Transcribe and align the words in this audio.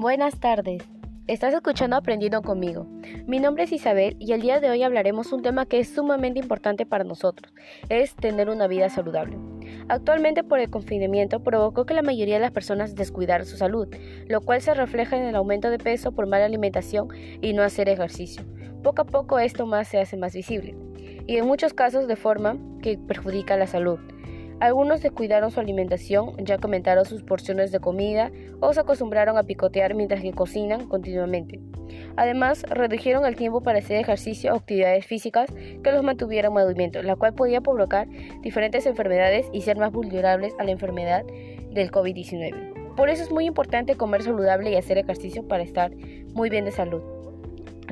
Buenas 0.00 0.40
tardes. 0.40 0.82
Estás 1.26 1.52
escuchando 1.52 1.94
Aprendiendo 1.94 2.40
conmigo. 2.40 2.86
Mi 3.26 3.38
nombre 3.38 3.64
es 3.64 3.72
Isabel 3.72 4.16
y 4.18 4.32
el 4.32 4.40
día 4.40 4.58
de 4.58 4.70
hoy 4.70 4.82
hablaremos 4.82 5.30
un 5.30 5.42
tema 5.42 5.66
que 5.66 5.78
es 5.78 5.90
sumamente 5.90 6.40
importante 6.40 6.86
para 6.86 7.04
nosotros, 7.04 7.52
es 7.90 8.14
tener 8.14 8.48
una 8.48 8.66
vida 8.66 8.88
saludable. 8.88 9.36
Actualmente 9.90 10.42
por 10.42 10.58
el 10.58 10.70
confinamiento 10.70 11.40
provocó 11.40 11.84
que 11.84 11.92
la 11.92 12.00
mayoría 12.00 12.36
de 12.36 12.40
las 12.40 12.50
personas 12.50 12.94
descuidara 12.94 13.44
su 13.44 13.58
salud, 13.58 13.94
lo 14.26 14.40
cual 14.40 14.62
se 14.62 14.72
refleja 14.72 15.18
en 15.18 15.24
el 15.24 15.36
aumento 15.36 15.68
de 15.68 15.76
peso 15.76 16.12
por 16.12 16.26
mala 16.26 16.46
alimentación 16.46 17.08
y 17.42 17.52
no 17.52 17.62
hacer 17.62 17.90
ejercicio. 17.90 18.42
Poco 18.82 19.02
a 19.02 19.04
poco 19.06 19.38
esto 19.38 19.66
más 19.66 19.86
se 19.86 19.98
hace 19.98 20.16
más 20.16 20.32
visible 20.32 20.78
y 21.26 21.36
en 21.36 21.46
muchos 21.46 21.74
casos 21.74 22.08
de 22.08 22.16
forma 22.16 22.56
que 22.80 22.96
perjudica 22.96 23.58
la 23.58 23.66
salud. 23.66 24.00
Algunos 24.60 25.00
descuidaron 25.00 25.50
su 25.50 25.58
alimentación, 25.58 26.36
ya 26.38 26.58
comentaron 26.58 27.06
sus 27.06 27.22
porciones 27.22 27.72
de 27.72 27.80
comida 27.80 28.30
o 28.60 28.74
se 28.74 28.80
acostumbraron 28.80 29.38
a 29.38 29.42
picotear 29.44 29.94
mientras 29.94 30.20
que 30.20 30.32
cocinan 30.32 30.86
continuamente. 30.86 31.60
Además, 32.16 32.64
redujeron 32.68 33.24
el 33.24 33.36
tiempo 33.36 33.62
para 33.62 33.78
hacer 33.78 33.96
ejercicio 33.96 34.52
o 34.52 34.56
actividades 34.56 35.06
físicas 35.06 35.50
que 35.82 35.92
los 35.92 36.04
mantuvieran 36.04 36.52
en 36.52 36.62
movimiento, 36.62 37.02
la 37.02 37.16
cual 37.16 37.34
podía 37.34 37.62
provocar 37.62 38.06
diferentes 38.42 38.84
enfermedades 38.84 39.46
y 39.52 39.62
ser 39.62 39.78
más 39.78 39.92
vulnerables 39.92 40.52
a 40.58 40.64
la 40.64 40.72
enfermedad 40.72 41.24
del 41.24 41.90
COVID-19. 41.90 42.94
Por 42.96 43.08
eso 43.08 43.22
es 43.22 43.30
muy 43.30 43.46
importante 43.46 43.94
comer 43.94 44.22
saludable 44.22 44.70
y 44.70 44.76
hacer 44.76 44.98
ejercicio 44.98 45.46
para 45.48 45.62
estar 45.62 45.90
muy 46.34 46.50
bien 46.50 46.66
de 46.66 46.72
salud. 46.72 47.19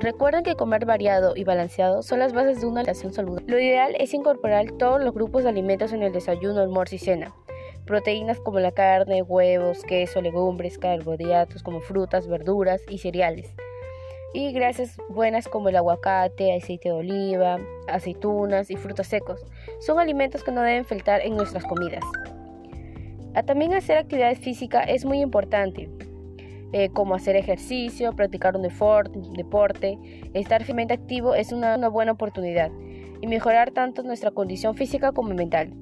Recuerden 0.01 0.45
que 0.45 0.55
comer 0.55 0.87
variado 0.87 1.34
y 1.34 1.43
balanceado 1.43 2.05
son 2.05 2.20
las 2.20 2.33
bases 2.33 2.61
de 2.61 2.66
una 2.66 2.83
alimentación 2.83 3.12
saludable. 3.12 3.47
Lo 3.48 3.59
ideal 3.59 3.97
es 3.98 4.15
incorporar 4.15 4.71
todos 4.79 5.02
los 5.02 5.12
grupos 5.12 5.43
de 5.43 5.48
alimentos 5.48 5.93
en 5.93 6.05
el 6.05 6.12
desayuno, 6.12 6.61
almuerzo 6.61 6.95
y 6.95 6.98
cena. 6.98 7.34
Proteínas 7.84 8.38
como 8.38 8.61
la 8.61 8.71
carne, 8.71 9.23
huevos, 9.23 9.83
queso, 9.83 10.23
legumbres, 10.23 10.79
carbohidratos 10.79 11.65
como 11.65 11.80
frutas, 11.80 12.29
verduras 12.29 12.80
y 12.88 12.99
cereales. 12.99 13.52
Y 14.32 14.52
grasas 14.52 14.96
buenas 15.09 15.49
como 15.49 15.68
el 15.68 15.74
aguacate, 15.74 16.55
aceite 16.55 16.90
de 16.90 16.95
oliva, 16.95 17.59
aceitunas 17.88 18.71
y 18.71 18.77
frutos 18.77 19.09
secos. 19.09 19.45
Son 19.80 19.99
alimentos 19.99 20.45
que 20.45 20.52
no 20.52 20.62
deben 20.62 20.85
faltar 20.85 21.23
en 21.23 21.37
nuestras 21.37 21.65
comidas. 21.65 22.05
También 23.46 23.74
hacer 23.74 23.99
actividad 23.99 24.37
física 24.37 24.83
es 24.83 25.05
muy 25.05 25.21
importante. 25.21 25.88
Eh, 26.73 26.91
como 26.91 27.15
hacer 27.15 27.35
ejercicio, 27.37 28.15
practicar 28.15 28.55
un 28.55 28.63
deporte, 28.63 29.99
estar 30.35 30.65
firmemente 30.65 30.93
activo 30.93 31.35
es 31.35 31.51
una, 31.51 31.88
buena 31.88 32.13
oportunidad 32.13 32.71
y 33.23 33.27
mejorar 33.27 33.71
tanto 33.71 34.02
nuestra 34.02 34.30
condición 34.33 34.74
física 34.74 35.13
como 35.13 35.35
mental. 35.35 35.73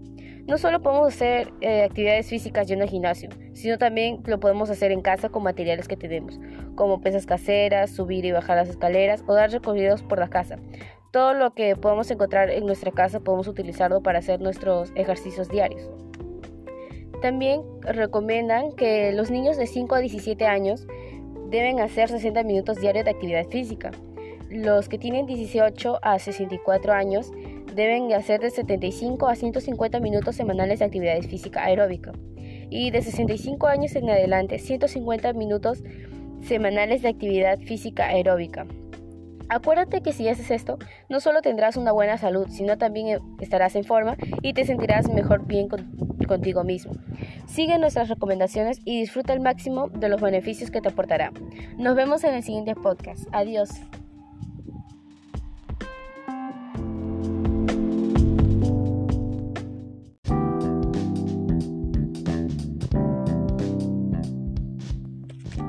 No 0.47 0.59
solo 0.59 0.81
podemos 0.81 1.09
hacer 1.09 1.53
eh, 1.61 1.83
actividades 1.83 2.29
físicas 2.29 2.69
yendo 2.69 2.85
al 2.85 2.91
gimnasio, 2.91 3.31
sino 3.53 3.79
también 3.79 4.23
lo 4.27 4.39
podemos 4.39 4.71
hacer 4.71 4.93
en 4.93 5.03
casa 5.03 5.29
con 5.29 5.43
materiales 5.43 5.89
que 5.89 5.97
tenemos, 5.97 6.39
como 6.77 7.01
pesas 7.01 7.27
caseras, 7.27 7.91
subir 7.91 8.25
y 8.25 8.31
bajar 8.31 8.57
las 8.57 8.69
escaleras 8.69 9.25
o 9.27 9.35
dar 9.35 9.51
recorridos 9.51 10.05
por 10.05 10.21
la 10.21 10.29
casa. 10.29 10.57
Todo 11.11 11.35
lo 11.35 11.53
que 11.53 11.75
podemos 11.75 12.09
encontrar 12.13 12.49
en 12.51 12.65
nuestra 12.65 12.93
casa 12.93 13.19
podemos 13.19 13.49
utilizarlo 13.49 14.05
para 14.05 14.21
hacer 14.21 14.41
nuestros 14.41 14.93
ejercicios 14.95 15.49
diarios. 15.49 15.91
También 17.27 17.63
recomiendan 17.81 18.71
que 18.71 19.11
los 19.11 19.33
niños 19.33 19.57
de 19.57 19.67
5 19.67 19.97
a 19.97 19.99
17 19.99 20.47
años 20.47 20.87
deben 21.51 21.81
hacer 21.81 22.09
60 22.09 22.45
minutos 22.45 22.77
diarios 22.77 23.05
de 23.05 23.11
actividad 23.11 23.49
física. 23.49 23.91
Los 24.49 24.89
que 24.89 24.97
tienen 24.97 25.27
18 25.27 25.99
a 26.03 26.21
64 26.21 26.93
años 26.93 27.33
deben 27.75 28.13
hacer 28.13 28.39
de 28.39 28.51
75 28.51 29.27
a 29.27 29.35
150 29.35 29.99
minutos 29.99 30.37
semanales 30.37 30.79
de 30.79 30.85
actividad 30.85 31.21
física 31.23 31.65
aeróbica. 31.65 32.13
Y 32.71 32.93
de 32.93 33.03
65 33.03 33.67
años 33.67 33.97
en 33.97 34.09
adelante, 34.09 34.61
150 34.61 35.33
minutos 35.33 35.83
semanales 36.43 37.03
de 37.03 37.09
actividad 37.09 37.59
física 37.59 38.07
aeróbica. 38.07 38.69
Acuérdate 39.49 40.01
que 40.01 40.13
si 40.13 40.29
haces 40.29 40.53
esto, 40.53 40.79
no 41.09 41.19
solo 41.19 41.43
tendrás 41.43 41.77
una 41.77 41.91
buena 41.91 42.19
salud, 42.19 42.47
sino 42.51 42.79
también 42.79 43.19
estarás 43.41 43.75
en 43.75 43.83
forma 43.83 44.17
y 44.43 44.53
te 44.53 44.65
sentirás 44.65 45.09
mejor 45.09 45.45
bien 45.45 45.67
contigo 46.27 46.65
mismo. 46.65 46.93
Sigue 47.47 47.79
nuestras 47.79 48.09
recomendaciones 48.09 48.81
y 48.85 49.01
disfruta 49.01 49.33
al 49.33 49.41
máximo 49.41 49.89
de 49.89 50.09
los 50.09 50.21
beneficios 50.21 50.71
que 50.71 50.81
te 50.81 50.89
aportará. 50.89 51.33
Nos 51.79 51.97
vemos 51.97 52.25
en 52.25 52.35
el 52.35 52.43
siguiente 52.43 52.75
podcast. 52.75 53.27
Adiós. 53.33 53.71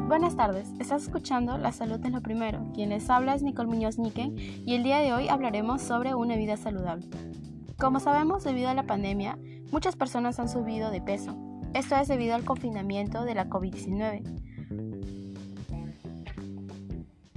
Buenas 0.07 0.35
tardes, 0.35 0.67
estás 0.79 1.03
escuchando 1.03 1.57
La 1.57 1.71
Salud 1.71 2.03
es 2.03 2.11
lo 2.11 2.21
primero. 2.21 2.71
Quien 2.73 2.89
les 2.89 3.09
habla 3.09 3.35
es 3.35 3.43
Nicole 3.43 3.69
Muñoz 3.69 3.99
Niquen 3.99 4.35
y 4.37 4.73
el 4.73 4.83
día 4.83 4.99
de 4.99 5.13
hoy 5.13 5.27
hablaremos 5.27 5.81
sobre 5.81 6.15
una 6.15 6.35
vida 6.35 6.57
saludable. 6.57 7.05
Como 7.77 7.99
sabemos, 7.99 8.43
debido 8.43 8.69
a 8.69 8.73
la 8.73 8.87
pandemia, 8.87 9.37
muchas 9.71 9.95
personas 9.95 10.39
han 10.39 10.49
subido 10.49 10.91
de 10.91 11.01
peso. 11.01 11.35
Esto 11.73 11.95
es 11.95 12.07
debido 12.07 12.35
al 12.35 12.45
confinamiento 12.45 13.23
de 13.23 13.35
la 13.35 13.47
COVID-19, 13.49 14.23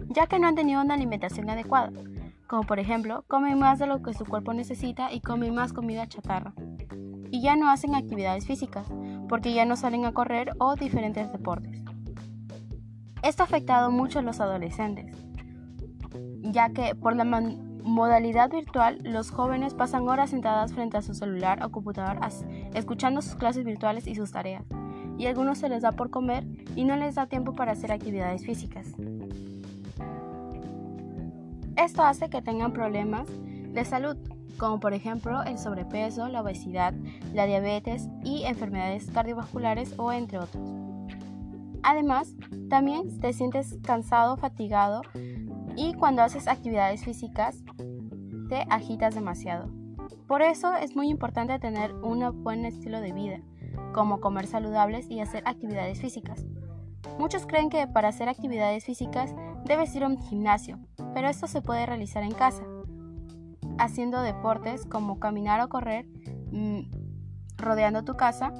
ya 0.08 0.26
que 0.26 0.38
no 0.38 0.48
han 0.48 0.54
tenido 0.54 0.80
una 0.80 0.94
alimentación 0.94 1.50
adecuada, 1.50 1.92
como 2.46 2.64
por 2.64 2.80
ejemplo, 2.80 3.24
comen 3.28 3.58
más 3.58 3.78
de 3.78 3.86
lo 3.86 4.02
que 4.02 4.12
su 4.12 4.24
cuerpo 4.24 4.52
necesita 4.52 5.12
y 5.12 5.20
comen 5.20 5.54
más 5.54 5.72
comida 5.72 6.08
chatarra. 6.08 6.52
Y 7.30 7.42
ya 7.42 7.54
no 7.54 7.70
hacen 7.70 7.94
actividades 7.94 8.44
físicas, 8.44 8.88
porque 9.28 9.54
ya 9.54 9.64
no 9.64 9.76
salen 9.76 10.04
a 10.04 10.12
correr 10.12 10.52
o 10.58 10.74
diferentes 10.74 11.30
deportes. 11.30 11.80
Esto 13.22 13.44
ha 13.44 13.46
afectado 13.46 13.92
mucho 13.92 14.18
a 14.18 14.22
los 14.22 14.40
adolescentes, 14.40 15.16
ya 16.42 16.70
que 16.70 16.96
por 16.96 17.14
la 17.14 17.24
modalidad 17.82 18.50
virtual 18.50 18.98
los 19.02 19.30
jóvenes 19.30 19.74
pasan 19.74 20.08
horas 20.08 20.30
sentadas 20.30 20.72
frente 20.72 20.96
a 20.96 21.02
su 21.02 21.14
celular 21.14 21.64
o 21.64 21.70
computador 21.70 22.18
escuchando 22.74 23.22
sus 23.22 23.34
clases 23.34 23.64
virtuales 23.64 24.06
y 24.06 24.14
sus 24.14 24.32
tareas, 24.32 24.64
y 25.18 25.26
a 25.26 25.30
algunos 25.30 25.58
se 25.58 25.68
les 25.68 25.82
da 25.82 25.92
por 25.92 26.10
comer 26.10 26.44
y 26.76 26.84
no 26.84 26.96
les 26.96 27.14
da 27.14 27.26
tiempo 27.26 27.54
para 27.54 27.72
hacer 27.72 27.92
actividades 27.92 28.44
físicas. 28.44 28.86
Esto 31.76 32.02
hace 32.02 32.28
que 32.28 32.42
tengan 32.42 32.72
problemas 32.72 33.28
de 33.72 33.84
salud, 33.84 34.16
como 34.58 34.80
por 34.80 34.92
ejemplo 34.92 35.42
el 35.42 35.58
sobrepeso, 35.58 36.28
la 36.28 36.42
obesidad, 36.42 36.92
la 37.32 37.46
diabetes 37.46 38.08
y 38.22 38.44
enfermedades 38.44 39.10
cardiovasculares 39.10 39.94
o 39.96 40.12
entre 40.12 40.38
otros. 40.38 40.68
Además, 41.82 42.34
también 42.68 43.20
te 43.20 43.32
sientes 43.32 43.78
cansado, 43.82 44.36
fatigado 44.36 45.02
y 45.76 45.94
cuando 45.94 46.22
haces 46.22 46.48
actividades 46.48 47.04
físicas 47.04 47.62
te 48.48 48.66
agitas 48.68 49.14
demasiado. 49.14 49.70
Por 50.26 50.42
eso 50.42 50.74
es 50.74 50.96
muy 50.96 51.08
importante 51.08 51.58
tener 51.58 51.94
un 51.94 52.42
buen 52.42 52.64
estilo 52.64 53.00
de 53.00 53.12
vida, 53.12 53.40
como 53.92 54.20
comer 54.20 54.46
saludables 54.46 55.10
y 55.10 55.20
hacer 55.20 55.42
actividades 55.46 56.00
físicas. 56.00 56.44
Muchos 57.18 57.46
creen 57.46 57.70
que 57.70 57.86
para 57.86 58.08
hacer 58.08 58.28
actividades 58.28 58.84
físicas 58.84 59.34
debes 59.64 59.94
ir 59.94 60.04
a 60.04 60.08
un 60.08 60.18
gimnasio, 60.18 60.78
pero 61.14 61.28
esto 61.28 61.46
se 61.46 61.62
puede 61.62 61.86
realizar 61.86 62.22
en 62.22 62.32
casa, 62.32 62.62
haciendo 63.78 64.22
deportes 64.22 64.86
como 64.86 65.18
caminar 65.18 65.60
o 65.60 65.68
correr, 65.68 66.06
mm, 66.52 66.80
rodeando 67.56 68.04
tu 68.04 68.16
casa 68.16 68.52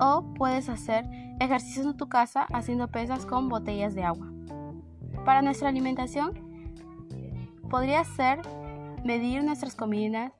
o 0.00 0.32
puedes 0.34 0.68
hacer 0.68 1.04
ejercicios 1.40 1.86
en 1.86 1.96
tu 1.96 2.08
casa 2.08 2.46
haciendo 2.52 2.88
pesas 2.88 3.26
con 3.26 3.48
botellas 3.48 3.94
de 3.94 4.04
agua. 4.04 4.30
Para 5.24 5.42
nuestra 5.42 5.68
alimentación, 5.68 6.32
podría 7.68 8.04
ser 8.04 8.40
medir 9.04 9.42
nuestras 9.44 9.74
comidas 9.74 10.32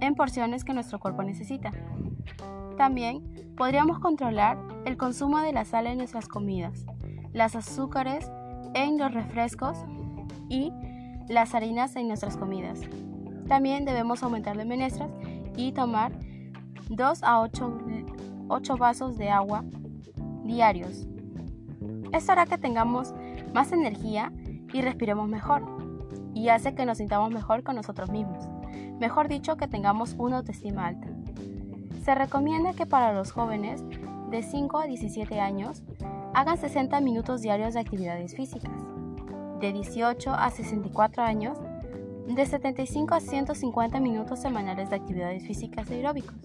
en 0.00 0.14
porciones 0.14 0.64
que 0.64 0.72
nuestro 0.72 0.98
cuerpo 0.98 1.22
necesita. 1.22 1.72
También 2.76 3.54
podríamos 3.56 3.98
controlar 3.98 4.58
el 4.84 4.96
consumo 4.96 5.40
de 5.40 5.52
la 5.52 5.64
sal 5.64 5.86
en 5.86 5.98
nuestras 5.98 6.28
comidas, 6.28 6.86
las 7.32 7.56
azúcares 7.56 8.30
en 8.74 8.98
los 8.98 9.12
refrescos 9.12 9.78
y 10.48 10.72
las 11.28 11.54
harinas 11.54 11.96
en 11.96 12.08
nuestras 12.08 12.36
comidas. 12.36 12.80
También 13.48 13.84
debemos 13.84 14.22
aumentar 14.22 14.56
las 14.56 14.66
menestras 14.66 15.10
y 15.56 15.72
tomar 15.72 16.12
2 16.90 17.22
a 17.22 17.40
8 17.40 17.78
8 18.48 18.76
vasos 18.76 19.18
de 19.18 19.28
agua 19.28 19.64
diarios. 20.44 21.06
Esto 22.12 22.32
hará 22.32 22.46
que 22.46 22.56
tengamos 22.58 23.14
más 23.52 23.72
energía 23.72 24.32
y 24.72 24.82
respiremos 24.82 25.28
mejor, 25.28 25.64
y 26.34 26.48
hace 26.48 26.74
que 26.74 26.86
nos 26.86 26.98
sintamos 26.98 27.30
mejor 27.30 27.62
con 27.62 27.76
nosotros 27.76 28.10
mismos. 28.10 28.48
Mejor 28.98 29.28
dicho, 29.28 29.56
que 29.56 29.68
tengamos 29.68 30.14
una 30.18 30.38
autoestima 30.38 30.86
alta. 30.86 31.08
Se 32.04 32.14
recomienda 32.14 32.72
que 32.72 32.86
para 32.86 33.12
los 33.12 33.32
jóvenes 33.32 33.84
de 34.30 34.42
5 34.42 34.78
a 34.78 34.86
17 34.86 35.40
años 35.40 35.82
hagan 36.34 36.58
60 36.58 37.00
minutos 37.00 37.42
diarios 37.42 37.74
de 37.74 37.80
actividades 37.80 38.34
físicas. 38.34 38.72
De 39.60 39.72
18 39.72 40.32
a 40.32 40.50
64 40.50 41.22
años, 41.22 41.58
de 42.26 42.46
75 42.46 43.14
a 43.14 43.20
150 43.20 44.00
minutos 44.00 44.40
semanales 44.40 44.90
de 44.90 44.96
actividades 44.96 45.46
físicas 45.46 45.90
aeróbicos. 45.90 46.36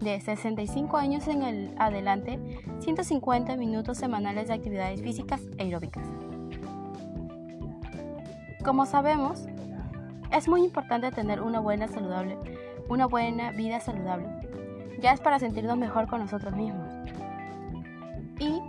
De 0.00 0.20
65 0.20 0.96
años 0.96 1.26
en 1.26 1.42
el 1.42 1.74
adelante 1.78 2.38
150 2.78 3.56
minutos 3.56 3.98
semanales 3.98 4.48
de 4.48 4.54
actividades 4.54 5.02
físicas 5.02 5.42
e 5.58 5.64
aeróbicas. 5.64 6.06
Como 8.64 8.86
sabemos, 8.86 9.46
es 10.30 10.48
muy 10.48 10.62
importante 10.62 11.10
tener 11.10 11.40
una 11.40 11.58
buena 11.58 11.88
saludable, 11.88 12.36
una 12.88 13.06
buena 13.06 13.50
vida 13.52 13.80
saludable. 13.80 14.28
Ya 15.00 15.12
es 15.12 15.20
para 15.20 15.38
sentirnos 15.38 15.76
mejor 15.76 16.06
con 16.06 16.20
nosotros 16.20 16.54
mismos 16.54 16.86
y 18.38 18.60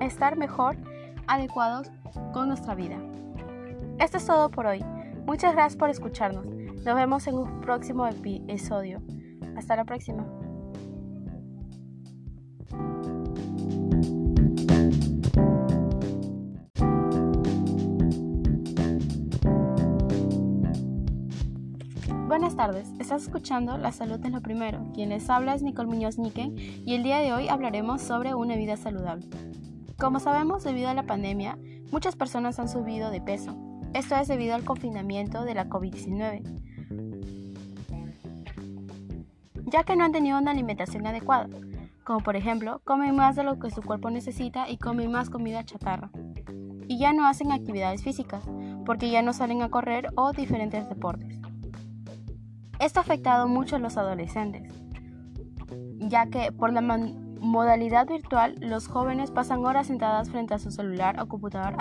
estar 0.00 0.36
mejor 0.36 0.76
adecuados 1.26 1.90
con 2.32 2.48
nuestra 2.48 2.74
vida. 2.74 2.96
Esto 3.98 4.18
es 4.18 4.26
todo 4.26 4.50
por 4.50 4.66
hoy. 4.66 4.84
Muchas 5.24 5.54
gracias 5.54 5.76
por 5.76 5.88
escucharnos. 5.88 6.44
Nos 6.46 6.94
vemos 6.94 7.26
en 7.26 7.36
un 7.36 7.60
próximo 7.60 8.06
episodio. 8.06 9.00
Hasta 9.56 9.74
la 9.74 9.84
próxima. 9.84 10.24
Buenas 22.28 22.54
tardes, 22.54 22.88
estás 22.98 23.22
escuchando 23.22 23.78
La 23.78 23.92
Salud 23.92 24.20
es 24.22 24.30
lo 24.30 24.42
primero. 24.42 24.90
Quien 24.92 25.08
les 25.08 25.30
habla 25.30 25.54
es 25.54 25.62
Nicole 25.62 25.88
Muñoz 25.88 26.18
Niquen 26.18 26.54
y 26.56 26.94
el 26.94 27.02
día 27.02 27.18
de 27.20 27.32
hoy 27.32 27.48
hablaremos 27.48 28.02
sobre 28.02 28.34
una 28.34 28.56
vida 28.56 28.76
saludable. 28.76 29.26
Como 29.98 30.20
sabemos, 30.20 30.64
debido 30.64 30.90
a 30.90 30.94
la 30.94 31.06
pandemia, 31.06 31.58
muchas 31.90 32.14
personas 32.14 32.58
han 32.58 32.68
subido 32.68 33.10
de 33.10 33.22
peso. 33.22 33.56
Esto 33.94 34.16
es 34.16 34.28
debido 34.28 34.54
al 34.54 34.64
confinamiento 34.64 35.44
de 35.44 35.54
la 35.54 35.68
COVID-19 35.70 36.65
ya 39.66 39.82
que 39.82 39.96
no 39.96 40.04
han 40.04 40.12
tenido 40.12 40.38
una 40.38 40.52
alimentación 40.52 41.06
adecuada, 41.06 41.48
como 42.04 42.20
por 42.20 42.36
ejemplo 42.36 42.80
comen 42.84 43.14
más 43.16 43.36
de 43.36 43.42
lo 43.42 43.58
que 43.58 43.70
su 43.70 43.82
cuerpo 43.82 44.10
necesita 44.10 44.70
y 44.70 44.78
comen 44.78 45.10
más 45.10 45.28
comida 45.28 45.64
chatarra. 45.64 46.10
Y 46.88 46.98
ya 46.98 47.12
no 47.12 47.26
hacen 47.26 47.50
actividades 47.50 48.04
físicas, 48.04 48.44
porque 48.84 49.10
ya 49.10 49.20
no 49.20 49.32
salen 49.32 49.60
a 49.62 49.68
correr 49.68 50.10
o 50.14 50.32
diferentes 50.32 50.88
deportes. 50.88 51.40
Esto 52.78 53.00
ha 53.00 53.02
afectado 53.02 53.48
mucho 53.48 53.76
a 53.76 53.78
los 53.80 53.96
adolescentes, 53.96 54.72
ya 55.98 56.26
que 56.26 56.52
por 56.52 56.72
la 56.72 56.80
modalidad 56.80 58.06
virtual 58.06 58.54
los 58.60 58.86
jóvenes 58.86 59.32
pasan 59.32 59.64
horas 59.64 59.88
sentadas 59.88 60.30
frente 60.30 60.54
a 60.54 60.58
su 60.58 60.70
celular 60.70 61.20
o 61.20 61.26
computador 61.26 61.74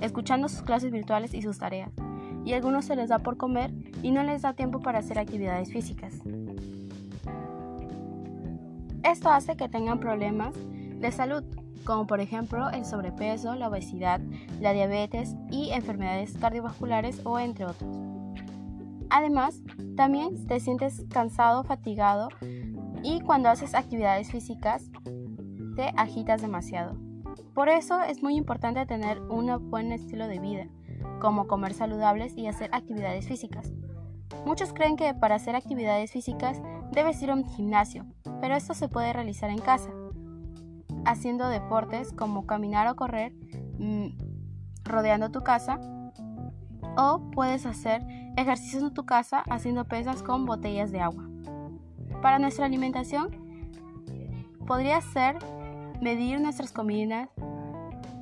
escuchando 0.00 0.48
sus 0.48 0.62
clases 0.62 0.90
virtuales 0.90 1.34
y 1.34 1.42
sus 1.42 1.58
tareas, 1.58 1.92
y 2.46 2.54
algunos 2.54 2.86
se 2.86 2.96
les 2.96 3.10
da 3.10 3.18
por 3.18 3.36
comer 3.36 3.74
y 4.02 4.10
no 4.10 4.22
les 4.22 4.42
da 4.42 4.54
tiempo 4.54 4.80
para 4.80 5.00
hacer 5.00 5.18
actividades 5.18 5.70
físicas. 5.70 6.14
Esto 9.06 9.30
hace 9.30 9.56
que 9.56 9.68
tengan 9.68 10.00
problemas 10.00 10.52
de 10.56 11.12
salud, 11.12 11.44
como 11.84 12.08
por 12.08 12.20
ejemplo 12.20 12.68
el 12.70 12.84
sobrepeso, 12.84 13.54
la 13.54 13.68
obesidad, 13.68 14.20
la 14.60 14.72
diabetes 14.72 15.36
y 15.48 15.70
enfermedades 15.70 16.36
cardiovasculares 16.36 17.20
o 17.24 17.38
entre 17.38 17.66
otros. 17.66 17.88
Además, 19.08 19.60
también 19.96 20.48
te 20.48 20.58
sientes 20.58 21.04
cansado, 21.08 21.62
fatigado 21.62 22.30
y 23.04 23.20
cuando 23.20 23.48
haces 23.48 23.76
actividades 23.76 24.32
físicas 24.32 24.90
te 25.76 25.92
agitas 25.96 26.42
demasiado. 26.42 26.96
Por 27.54 27.68
eso 27.68 28.02
es 28.02 28.24
muy 28.24 28.34
importante 28.34 28.86
tener 28.86 29.20
un 29.20 29.70
buen 29.70 29.92
estilo 29.92 30.26
de 30.26 30.40
vida, 30.40 30.66
como 31.20 31.46
comer 31.46 31.74
saludables 31.74 32.36
y 32.36 32.48
hacer 32.48 32.70
actividades 32.72 33.28
físicas. 33.28 33.72
Muchos 34.46 34.72
creen 34.72 34.96
que 34.96 35.12
para 35.12 35.34
hacer 35.34 35.56
actividades 35.56 36.12
físicas 36.12 36.62
debes 36.92 37.20
ir 37.20 37.32
a 37.32 37.34
un 37.34 37.48
gimnasio, 37.48 38.06
pero 38.40 38.54
esto 38.54 38.74
se 38.74 38.88
puede 38.88 39.12
realizar 39.12 39.50
en 39.50 39.58
casa, 39.58 39.90
haciendo 41.04 41.48
deportes 41.48 42.12
como 42.12 42.46
caminar 42.46 42.86
o 42.86 42.94
correr 42.94 43.32
mm, 43.80 44.06
rodeando 44.84 45.32
tu 45.32 45.42
casa, 45.42 45.80
o 46.96 47.28
puedes 47.32 47.66
hacer 47.66 48.06
ejercicios 48.36 48.84
en 48.84 48.94
tu 48.94 49.04
casa 49.04 49.42
haciendo 49.50 49.84
pesas 49.84 50.22
con 50.22 50.46
botellas 50.46 50.92
de 50.92 51.00
agua. 51.00 51.28
Para 52.22 52.38
nuestra 52.38 52.66
alimentación, 52.66 53.30
podría 54.64 55.00
ser 55.00 55.38
medir 56.00 56.40
nuestras 56.40 56.70
comidas 56.70 57.30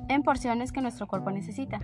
en 0.09 0.23
porciones 0.23 0.71
que 0.71 0.81
nuestro 0.81 1.05
cuerpo 1.05 1.29
necesita. 1.29 1.79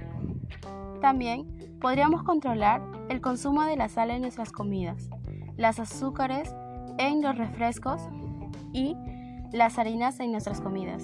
También 1.00 1.78
podríamos 1.80 2.24
controlar 2.24 2.82
el 3.12 3.20
consumo 3.20 3.64
de 3.64 3.76
la 3.76 3.90
sal 3.90 4.10
en 4.10 4.22
nuestras 4.22 4.54
comidas, 4.54 5.10
las 5.58 5.80
azúcares 5.80 6.56
en 6.98 7.22
los 7.22 7.38
refrescos 7.38 8.02
y 8.72 8.96
las 9.52 9.78
harinas 9.78 10.20
en 10.22 10.32
nuestras 10.32 10.62
comidas. 10.62 11.04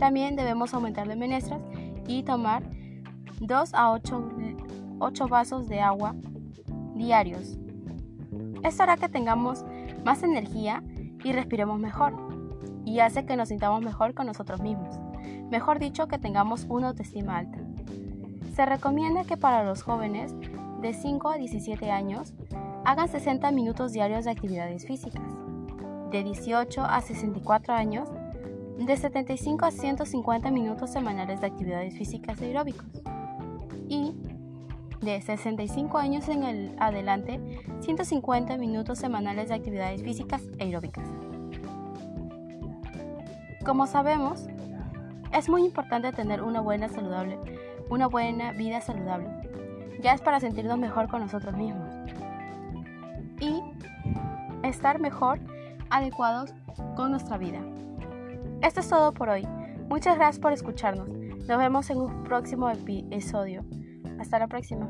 También 0.00 0.34
debemos 0.34 0.74
aumentar 0.74 1.06
de 1.06 1.14
menestras 1.14 1.60
y 2.08 2.24
tomar 2.24 2.64
2 3.40 3.74
a 3.74 3.92
8, 3.92 4.30
8 4.98 5.28
vasos 5.28 5.68
de 5.68 5.80
agua 5.80 6.16
diarios. 6.96 7.56
Esto 8.64 8.82
hará 8.82 8.96
que 8.96 9.08
tengamos 9.08 9.64
más 10.04 10.24
energía 10.24 10.82
y 11.22 11.32
respiremos 11.32 11.78
mejor 11.78 12.16
y 12.84 12.98
hace 12.98 13.24
que 13.26 13.36
nos 13.36 13.50
sintamos 13.50 13.80
mejor 13.80 14.12
con 14.14 14.26
nosotros 14.26 14.60
mismos. 14.60 14.98
Mejor 15.52 15.78
dicho, 15.78 16.08
que 16.08 16.18
tengamos 16.18 16.66
una 16.68 16.88
autoestima 16.88 17.38
alta. 17.38 17.58
Se 18.56 18.66
recomienda 18.66 19.22
que 19.22 19.36
para 19.36 19.62
los 19.62 19.82
jóvenes 19.82 20.34
de 20.80 20.94
5 20.94 21.28
a 21.28 21.36
17 21.36 21.90
años 21.90 22.34
hagan 22.84 23.08
60 23.08 23.50
minutos 23.52 23.92
diarios 23.92 24.24
de 24.24 24.30
actividades 24.30 24.86
físicas 24.86 25.22
de 26.10 26.24
18 26.24 26.82
a 26.82 27.00
64 27.00 27.74
años, 27.74 28.08
de 28.78 28.96
75 28.96 29.64
a 29.64 29.70
150 29.70 30.50
minutos 30.50 30.90
semanales 30.90 31.40
de 31.40 31.46
actividades 31.46 31.96
físicas 31.96 32.40
aeróbicos 32.40 32.86
y 33.88 34.14
de 35.02 35.20
65 35.20 35.98
años 35.98 36.28
en 36.28 36.42
el 36.44 36.76
adelante 36.78 37.40
150 37.80 38.56
minutos 38.56 38.98
semanales 38.98 39.48
de 39.48 39.54
actividades 39.54 40.02
físicas 40.02 40.42
aeróbicas. 40.60 41.08
Como 43.64 43.86
sabemos, 43.86 44.46
es 45.32 45.48
muy 45.48 45.64
importante 45.64 46.12
tener 46.12 46.42
una 46.42 46.60
buena 46.60 46.88
saludable, 46.88 47.38
una 47.90 48.06
buena 48.06 48.52
vida 48.52 48.80
saludable. 48.80 49.28
Ya 50.00 50.12
es 50.12 50.20
para 50.20 50.40
sentirnos 50.40 50.78
mejor 50.78 51.08
con 51.08 51.20
nosotros 51.20 51.56
mismos 51.56 51.88
y 53.40 53.60
estar 54.62 55.00
mejor 55.00 55.40
adecuados 55.90 56.54
con 56.96 57.10
nuestra 57.10 57.38
vida. 57.38 57.60
Esto 58.62 58.80
es 58.80 58.88
todo 58.88 59.12
por 59.12 59.28
hoy. 59.28 59.46
Muchas 59.88 60.16
gracias 60.16 60.40
por 60.40 60.52
escucharnos. 60.52 61.08
Nos 61.08 61.58
vemos 61.58 61.88
en 61.90 61.98
un 61.98 62.24
próximo 62.24 62.68
episodio. 62.70 63.64
Hasta 64.18 64.38
la 64.38 64.48
próxima. 64.48 64.88